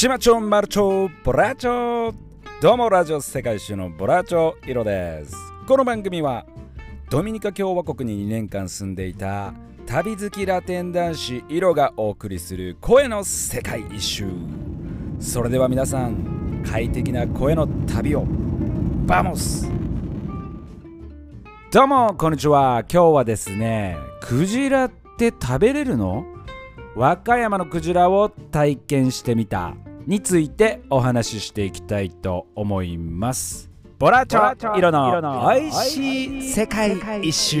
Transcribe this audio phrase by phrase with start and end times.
[0.00, 2.14] 島町マルチョボラチョ。
[2.62, 5.36] どうもラジオ世界一周のボラチョイロです。
[5.68, 6.46] この番組は
[7.10, 9.52] ドミニカ共和国に2年間住んでいた
[9.84, 14.24] 旅好きラテン男子イロがお送りする声の世界一周。
[15.20, 18.24] それでは皆さん快適な声の旅を
[19.04, 19.70] バモス。
[21.70, 22.84] どうもこんにちは。
[22.90, 26.24] 今日はですねクジラって食べれるの？
[26.96, 29.74] 和歌山のクジラを体験してみた。
[30.06, 33.70] についてお話ししていきたいと思います。
[33.98, 36.42] ボラチョ色のおいしい。
[36.42, 37.60] 世界一周。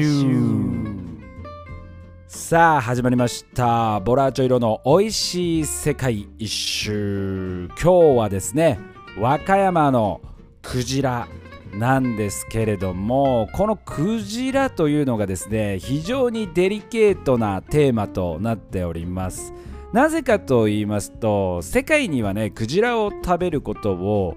[2.26, 4.00] さあ始まりました。
[4.00, 7.68] ボラチョ色のおいしい世界一周。
[7.80, 8.78] 今日はですね
[9.18, 10.20] 和歌山の
[10.62, 11.28] クジラ
[11.74, 19.52] なんですけれどもこのクジラというのがですね非常にデリケートなテーマとなっております
[19.92, 24.36] なぜかと言いますと世界にはねクジラを食べることを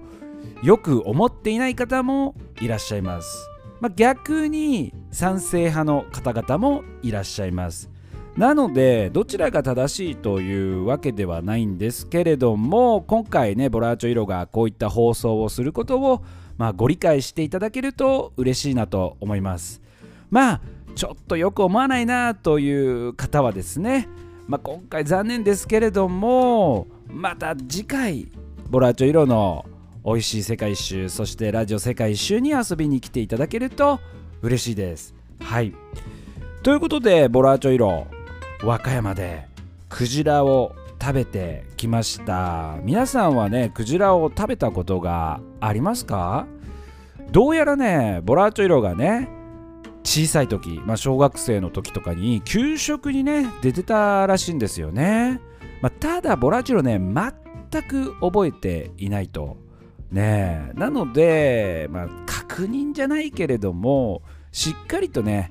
[0.62, 3.48] よく思っていない方もいらっしゃいます、
[3.80, 7.90] まあ、逆に賛成派の方々もいらっしゃいます。
[8.36, 16.24] なのでどちらが正しいというわけではないんですけれども今回ねボラーチョイロがこういった放送をすることを
[16.56, 19.80] まあ、ご理解していただけると嬉しいなと思います。
[20.30, 20.60] まあ
[20.94, 24.08] ちょっとよく思わないなという方はですね、
[24.46, 28.28] まあ、今回残念ですけれどもまた次回
[28.68, 29.64] ボラーチョイロの
[30.04, 34.00] 美味しい世界一周そしてラジオ世界一周に遊びに来ていただけると
[34.42, 35.14] 嬉しいです。
[35.40, 35.72] はい。
[36.62, 38.06] ということでボラーチョイロ
[38.62, 39.46] 和歌山で
[39.88, 42.76] クジラを食べてきました。
[42.82, 46.46] 皆さんはねクジラを食べたことがありますか？
[47.30, 49.30] どうやらねボラチョイロがね
[50.04, 55.40] 小さい時、まあ、小学生の時とかに給食にね出てたらしいんですよね、
[55.80, 57.00] まあ、ただボラーチョイロね
[57.70, 59.56] 全く覚えていないと。
[60.10, 64.22] ねなので、まあ、確認じゃないけれども
[64.52, 65.50] しっかりとね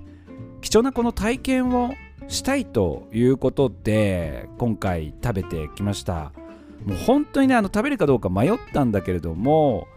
[0.61, 1.93] 貴重なこの体験を
[2.29, 6.31] したいということで今回食べてきました。
[6.85, 9.87] もう本当にねあの食べるかどうか迷ったんだけれども、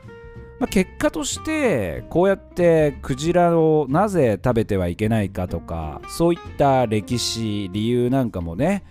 [0.59, 8.85] まあ、結果としてこうやってクジラをなぜ食べてはいけないかとかそういった歴史理由なんかもね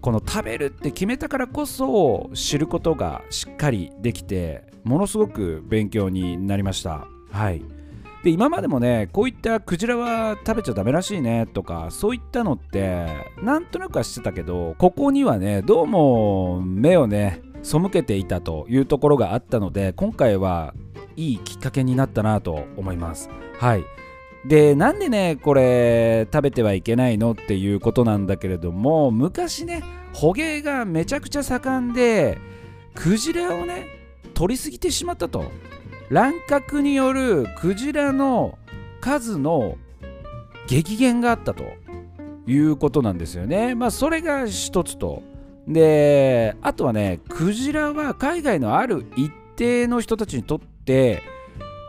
[0.00, 7.06] この食べるって決めたからこそ知ることがしっかりできてものすごく勉強になりました。
[7.30, 7.62] はい。
[8.24, 13.06] で今までもねこういったクジラは食べちゃダメらしいねとかそういったのって
[13.42, 20.74] なんとなくはしてたけどここにはねどうも目をね背けていたというところがあったので今回は
[21.16, 23.28] いいきっかけになったなと思います
[23.58, 23.84] はい
[24.46, 32.38] でなんでねこれ食べてはいけないのっていうことなんだけれども昔ね捕鯨がめちゃくちゃ盛んで
[32.94, 33.86] クジラをね
[34.34, 35.44] 取りすぎてしまったと
[36.10, 38.58] 乱獲によるクジラの
[39.00, 39.76] 数の
[40.66, 41.64] 激減があったと
[42.46, 43.74] いうことなんですよね。
[43.74, 45.22] まあそれが一つと。
[45.66, 51.22] で、あとはね、クジラは海外のある一定の人たちにとって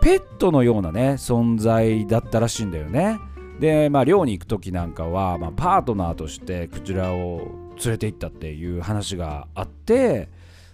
[0.01, 3.19] ペットのようなね、存在だったらしいんだよね。
[3.59, 7.51] で、まあ漁に行く時なんかは、まあ、パートナーとしてクジラを
[7.83, 10.29] 連れて行ったっていう話があって、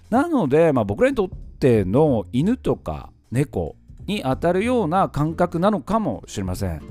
[0.09, 3.76] なので、まあ、僕らにとっての犬とか猫
[4.08, 6.82] に当たるような感覚なのかもしれません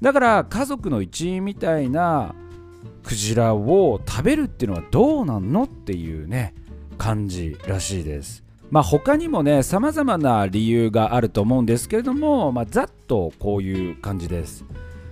[0.00, 2.34] だから家族の一員みたいな
[3.04, 6.54] クジラを食べるっていうのはどうなんのっていうね
[6.98, 8.44] 感じらしいです。
[8.70, 14.64] まあ他にもね様々な理由があると思うんですけれども、まあ、ざっとこういう感じです。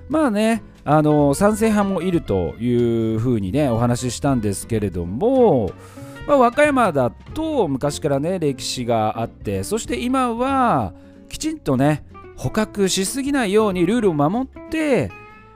[0.08, 5.72] まあねあの賛成派もいるというふうにねお話ししたんですけれども
[6.28, 10.92] まあ、和歌山だと昔からね歴史があってそして今は
[11.30, 12.04] きちんとね
[12.36, 15.10] 捕獲しすぎないようにルールを守って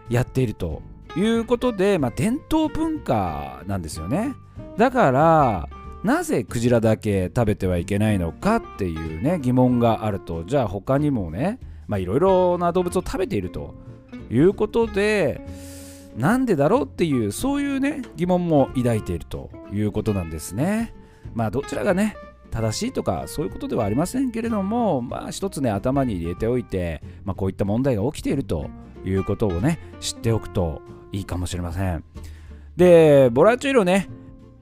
[0.08, 0.82] やっていると。
[1.16, 4.34] いうことで、まあ、伝統文化なんですよね。
[4.76, 5.68] だから
[6.02, 10.44] なぜクジラだけ食べてはいけないのかっていうね疑問があると。
[10.44, 11.60] じゃあ他にもね
[11.90, 13.74] いろいろな動物を食べていると。
[14.30, 15.46] いうことで
[16.16, 19.50] なんでだろうっていうそういうね疑問も抱いていると。
[19.72, 20.94] いうことなんですね。
[21.34, 22.16] まあどちらがね
[22.50, 28.68] 正しいとかそういうことではありませんけれどもまあ一つね頭に入れておいて、まあ、こういった問題が起きていると
[29.04, 30.82] いうことをね知っておくと
[31.12, 32.04] いいかもしれません。
[32.76, 34.08] でボラチュイロね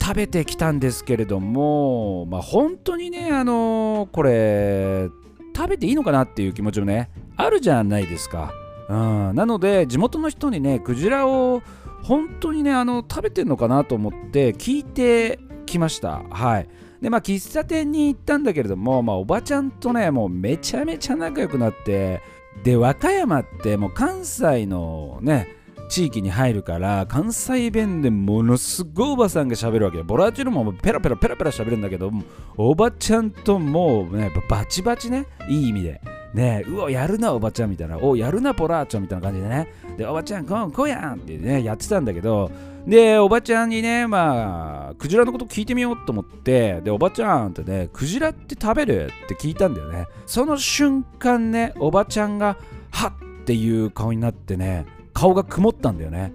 [0.02, 5.08] 食べてきたんですけれどもまあ本当にねあのー、これ
[5.54, 8.52] 食べていいのかなっていう気持ちもねあるじゃないですか。
[8.88, 11.62] うん、なので地元の人にねクジラを
[12.02, 16.22] 本当にねあの食べてんのかなと思って聞いてきました。
[16.30, 16.68] はい。
[17.00, 22.20] でまあ喫茶店に行ったんだけれども、まあ、おばちゃんとねもうめちゃめちゃ仲良くなって
[22.64, 25.59] で和歌山ってもう関西のね
[25.90, 32.12] 地域に入るから関西弁でものすごいおばさんが喋るわけボラチルもペラペラペラペラ喋るんだけど
[32.56, 35.26] おばちゃんともうねバチバチね。
[35.48, 36.00] いい意味で。
[36.32, 37.98] ねうわやるなおばちゃんみたいな。
[37.98, 39.68] おやるなポラーチョみたいな感じでね。
[39.98, 42.50] でおばちゃんこんこうやんってねやってたんだけど。
[42.86, 46.80] でおばちゃんにねまあクジラのこと聞いてみようと思って。
[46.82, 50.06] でおばちゃんってねクジラって食べるって聞いたんだよね。
[50.24, 52.56] その瞬間ねおばちゃんが
[52.92, 54.86] はっっていう顔になってね。
[55.20, 56.32] 顔が曇ったんだよね。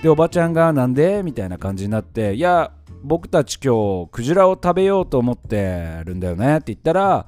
[0.00, 1.24] でおばちゃんがなんで？
[1.24, 2.70] みたいな感じになっていや
[3.02, 6.58] 僕たち今日クジラを食べようと思ってるんだよね。
[6.58, 7.26] って言ったら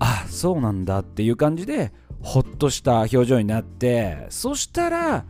[0.00, 1.92] あそうなんだっていう感じで
[2.22, 5.24] ほっとした表情になってそしたら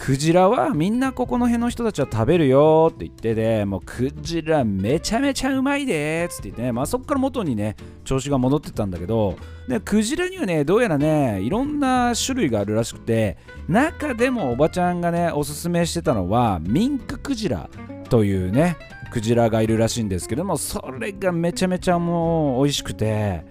[0.00, 7.74] クジラはみんなここの辺の人たちは食べるよって言ってでもうクジラめちゃめちゃうまいでっつって言ってね、まあ、そこから元にね
[8.04, 9.36] 調子が戻ってたんだけど
[9.66, 13.36] でクジラにはねどうやらねいろんな種類があるらしくて
[13.66, 17.68] 中でもおばちゃんがねおすすめしてたのはミンククジラ
[18.08, 18.78] というね
[19.10, 23.44] クジラがいるらしいんですけどもそれがめちゃめちゃもう美味しくて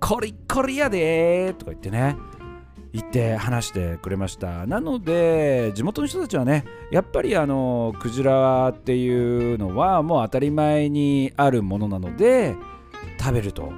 [0.00, 2.16] コリコリやでとか言ってね
[2.92, 4.66] 言って話してくれました。
[4.66, 12.54] なので地元の人たちはねやっぱりあのクジラっていうのはもう当たり前にあるものなので
[13.18, 13.72] 食べると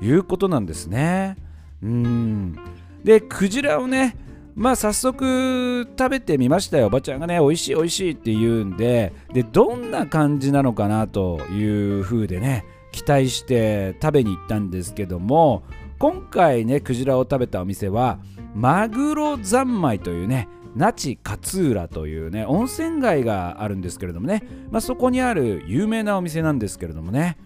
[0.00, 1.36] いうことなんですね。
[1.82, 2.56] うん。
[3.02, 4.16] でクジラをね
[4.54, 6.86] まあ早速食べてみましたよ。
[6.86, 15.62] おばちゃんがね美味しい美味しいって言うんででどんな感じなのかなという風でね期待して食べに行ったんですけども
[15.98, 18.18] 今回ねクジラを食べたお店は
[18.54, 27.36] マグロ三昧というね那智勝浦というね温泉街があるんですけれどもね、まあ、そこにある有名なお店なんですけれどもね。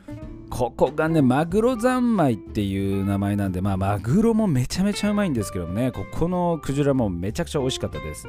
[0.50, 5.90] ここがねマグロ三昧っていう名前なんでまあマグロもめちゃめちゃうまいんですけどもね。
[5.90, 8.28] ここのクジラもめちゃくちゃ美味しかったです。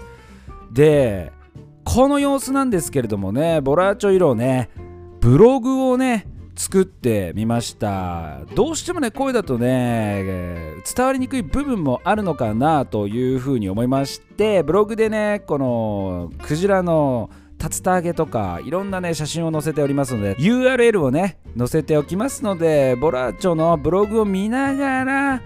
[0.72, 1.31] で
[1.83, 4.69] この様子なんですけれどもねボラーチョ色ね
[5.19, 8.42] ブログをね作ってみました。
[8.56, 17.30] どうしてもね声だとね伝わりにくい部分もあるのかなというふうに思いましてブログでねこのクジラの
[17.62, 25.42] 竜田揚げとかいろんなね写真を載せておりますので URL をね載せておきますのでボラーチョのブログを見ながら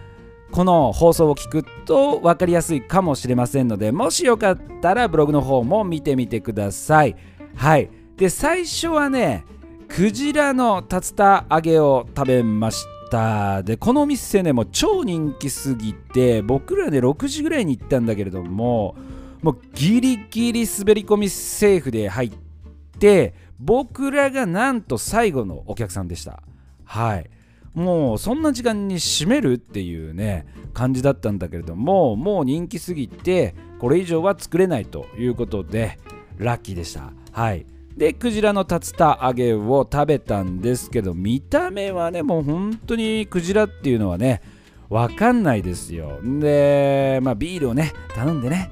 [0.51, 7.15] この放送を聞くと分かりやすいかもしれませんのでもしよかったらブログの方も見てみてください。
[7.55, 7.89] はい。
[8.15, 9.45] で最初はね
[9.89, 13.63] クジラの竜田揚げを食べました。
[13.63, 18.95] でこのお店ねもう超人気すぎて僕らで6時ぐらいに行ったんだけれども
[19.41, 22.31] もうギリギリ滑り込みセーフで入っ
[22.99, 26.43] て僕らがなんと最後のお客さんでした。
[26.85, 27.29] はい。
[27.73, 35.99] もうそんな時間に閉めるっていうね感じだったんだけれどももう人気すぎてこれ以上は作れないということで
[36.37, 37.11] ラッキーでした。
[37.31, 37.65] はい。
[37.99, 44.41] でクジラの竜田揚げを食べたんですけど見た目はねもう本当にクジラっていうのはね
[44.87, 46.21] わかんないですよ。
[46.23, 48.71] でまあビールをね頼んでね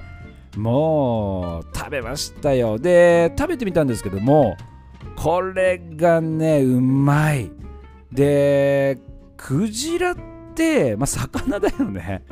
[0.55, 2.79] もう食べましたよ。
[2.79, 4.55] で食べてみたんですけども
[5.17, 7.51] これがねうまい。
[8.13, 8.97] で
[9.35, 10.15] クジラっ
[10.55, 12.23] てまあ魚だよね。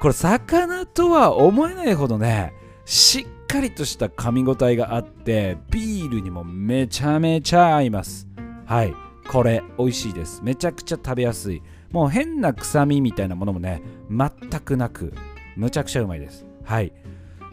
[0.00, 2.52] これ魚とは思えないほどね
[2.86, 8.28] しっかりとした噛み応えがあってビールにもめちゃめちゃ合います。
[8.64, 8.94] はい。
[9.28, 10.40] これ美味しいです。
[10.44, 11.62] めちゃくちゃ食べやすい。
[11.90, 15.12] もう変な臭みみたいなものもね全くなく
[15.56, 16.46] むちゃくちゃうまいです。
[16.64, 16.92] はい。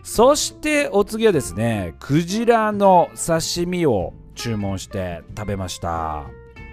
[0.04, 6.26] そしてお次はですねクジラの刺身を注文して食べました。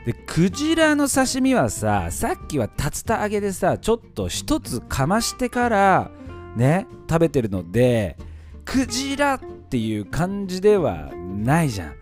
[0.04, 6.10] でクジラの刺身はささっきは竜田揚げでさちょっと一つかましてから
[6.56, 8.18] ね食べてるので
[8.70, 11.94] クジラっていう感じではないじゃん。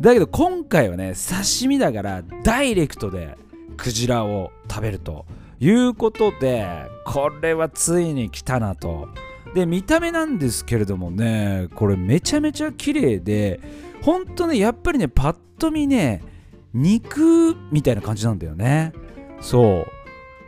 [0.00, 3.38] だけど今回はね刺身だからダイレクトで
[3.76, 5.26] クジラを食べると
[5.60, 6.66] いうことで
[7.06, 9.06] これはついに来たなと。
[9.54, 13.60] で見た目なんですけれどもねこれめちゃめちゃ綺麗で
[14.02, 16.24] ほんとねやっぱりねパッと見ね
[16.74, 18.92] 肉みたいな感じなんだよね。
[19.40, 19.86] そ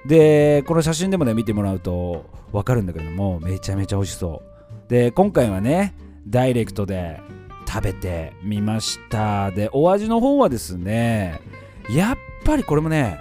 [0.04, 0.08] う。
[0.08, 4.49] でこの写真でもね見てもらうと分かるんだけどもめちゃめちゃ美味しそう。
[4.90, 5.94] で今回はね
[6.26, 7.20] ダイレクトで
[7.66, 9.52] 食べてみました。
[9.52, 11.40] でお味の方はですね
[11.88, 13.16] やっぱりこれもね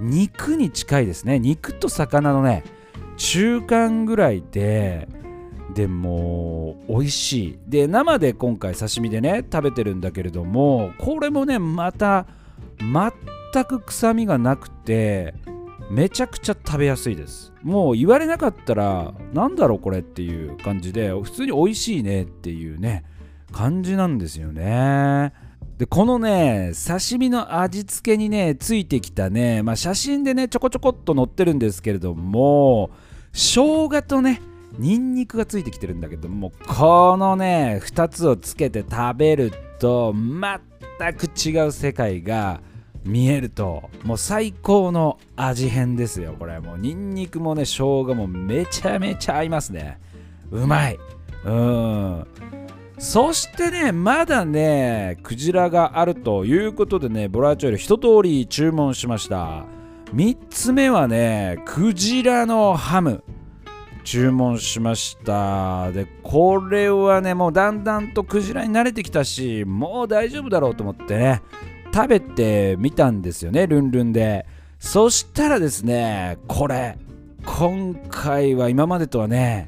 [0.00, 1.38] 肉に近いですね。
[1.38, 2.64] 肉と魚のね
[3.18, 5.06] 中間ぐらいで
[5.74, 7.58] でも美味しい。
[7.68, 12.26] で生で今回刺身でね食べてるんだけれどもこれもねまた
[12.80, 15.34] 全く臭みがなくて
[15.90, 17.52] めちゃくちゃ食べやすいです。
[17.62, 23.04] もう言われなかったらなんだろうこれっていう感じで普通に美味しいねっていうね
[23.52, 25.32] 感じなんですよね。
[25.78, 32.90] でこのね刺身の味付けにねついてきたね、まあ、写真でねちょこちょこっと載ってるんですけれども
[33.32, 34.40] 生姜とね
[34.78, 42.60] ニンニクがついてきてるんだけどもこのね2つをつけて食べると全く違う世界が
[43.06, 46.60] 見えるともう最高の味変ですよこれ。
[46.60, 49.98] もうニンニクもね生姜もめちゃめちゃ合いますね。
[50.50, 50.98] うまい。
[51.44, 52.26] うん。
[52.98, 59.64] そしてねまだねクジラがあるということでねボラチョイル一通り注文しました。
[60.14, 63.22] 3つ目はねクジラのハム。
[64.04, 65.90] 注文しました。
[65.90, 71.42] でこれはねもうだんだんとクジラに慣れてきたしもう大丈夫だろうと思ってね
[71.96, 74.44] 食べてみたんですよねルンルンで。
[74.78, 76.98] そしたらですねこれ
[77.46, 79.66] 今回は今までとはね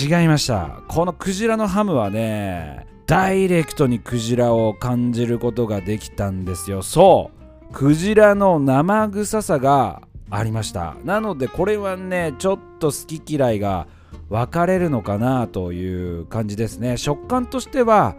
[0.00, 0.80] 違いました。
[0.88, 6.80] このクジラのハムはねダイレクトにクジラを感じることができたんですよ。
[6.80, 7.30] そ
[7.70, 10.00] うクジラの生臭さが
[10.30, 10.96] ありました。
[11.04, 13.88] なのでこれはねちょっと好き嫌いが
[14.30, 16.96] 分かれるのかなという感じですね。
[16.96, 18.16] 食感としては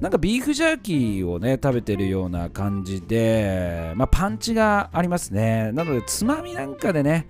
[0.00, 5.72] なんかビーフジャーキーをね食べてるような感じで、まあ、パンチがありますね。
[5.72, 7.28] なのでつまみなんかでね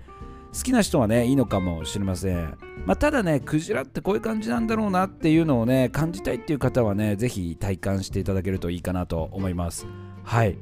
[0.53, 9.85] 好きな人はねいいのかもしれません、まあ、ただねクジラってこういう感じなんだろうなっていうのをね感じたいっていう方はね是非体感していただけるといいかなと思います。
[10.23, 10.57] はい。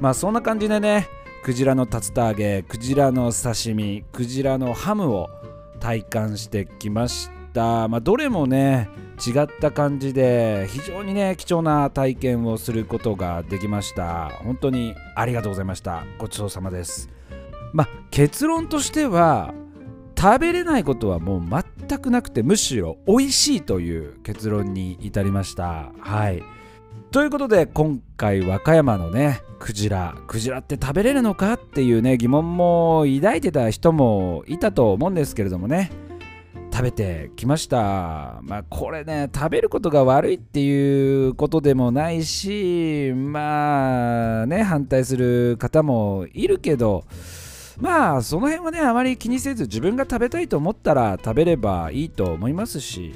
[0.00, 1.08] まあそんな感じでね
[1.42, 5.28] クジラの竜田揚げクジラの刺身クジラのハムを
[5.80, 8.88] 体感してきました、まあ、どれもね
[9.26, 14.30] 違った感じで非常にね貴重な体験をすることができました。
[14.44, 16.04] 本当にありがとうございました。
[16.18, 17.10] ごちそうさまです。
[17.72, 19.52] まあ結論としては
[20.18, 21.42] 食べれないことはもう
[21.88, 25.92] 全くなくてむしろ美味しいという結論に至りました。
[25.98, 26.42] はい。
[27.10, 35.90] ということで今回和歌山のねクジラクジラって食べれるのかっていうね疑問も抱いてた人もいたと思うんですけれどもね。
[36.80, 38.40] 食べてきました。
[38.40, 47.04] まあこれね食べることが悪いっていうことでもないしまあね反対する方もいるけど
[47.78, 53.12] まあその辺はねあまり気にせず自分が食べたいと思ったら食べればいいと思いますし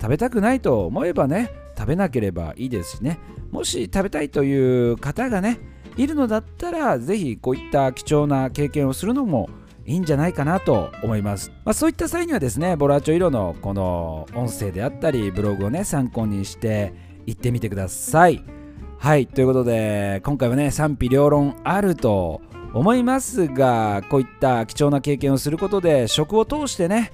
[0.00, 3.18] 食べたくないと思えばね食べなければいいですしね。
[3.50, 5.58] もし食べたいという方がね
[5.96, 9.50] いるのだったらぜひこういった貴重な経験をするのも
[9.90, 16.94] いいんじゃないかなと思います、まあ、そういった際にはですねボラーチョ色のこの音声であったりブログをね参考にして
[17.26, 18.44] 行ってみてください。
[18.98, 22.40] はいということで今回はね賛否両論あると
[22.72, 27.10] 思いますがこういった貴重な経験をすることで食を通してね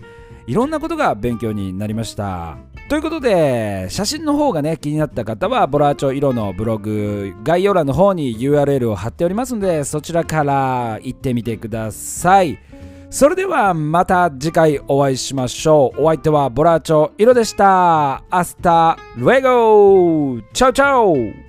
[0.46, 2.58] いろんなことが勉強になりました。
[2.88, 12.58] ということで写真の方がね気になった方はボラーチョ色のブログ概要欄の方に URL を貼っておりますのでそちらから行ってみてください。
[13.10, 16.02] それではまた次回お会いしましょう。
[16.02, 18.22] お相手はボラーチョイロでした。
[18.30, 21.45] Hasta luego chao chao